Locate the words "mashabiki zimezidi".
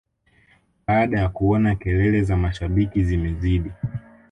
2.37-3.71